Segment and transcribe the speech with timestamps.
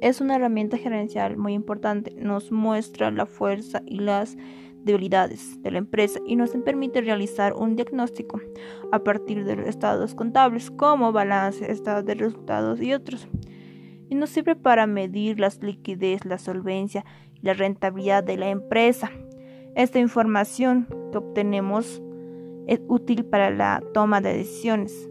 [0.00, 2.14] es una herramienta gerencial muy importante.
[2.16, 4.36] Nos muestra la fuerza y las
[4.84, 8.40] debilidades de la empresa y nos permite realizar un diagnóstico
[8.92, 13.28] a partir de los estados contables como balance, estado de resultados y otros.
[14.08, 17.04] Y nos sirve para medir la liquidez, la solvencia
[17.34, 19.10] y la rentabilidad de la empresa.
[19.74, 22.02] Esta información que obtenemos
[22.66, 25.08] es útil para la toma de decisiones